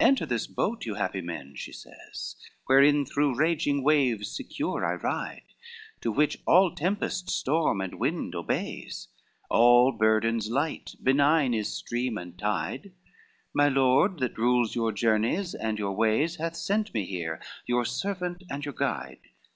VI 0.00 0.06
"Enter 0.06 0.24
this 0.24 0.46
boat, 0.46 0.86
you 0.86 0.94
happy 0.94 1.20
men," 1.20 1.54
she 1.54 1.70
says, 1.70 2.36
"Wherein 2.64 3.04
through 3.04 3.34
raging 3.36 3.84
waves 3.84 4.34
secure 4.34 4.86
I 4.86 4.94
ride, 4.94 5.52
To 6.00 6.10
which 6.10 6.38
all 6.46 6.74
tempest, 6.74 7.28
storm, 7.28 7.82
and 7.82 7.98
wind 8.00 8.34
obeys, 8.34 9.08
All 9.50 9.92
burdens 9.92 10.48
light, 10.48 10.94
benign 11.02 11.52
is 11.52 11.70
stream 11.74 12.16
and 12.16 12.38
tide: 12.38 12.92
My 13.52 13.68
lord, 13.68 14.18
that 14.20 14.38
rules 14.38 14.74
your 14.74 14.92
journeys 14.92 15.54
and 15.54 15.78
your 15.78 15.92
ways, 15.92 16.36
Hath 16.36 16.56
sent 16.56 16.94
me 16.94 17.04
here, 17.04 17.38
your 17.66 17.84
servant 17.84 18.44
and 18.48 18.64
your 18.64 18.72
guide." 18.72 19.18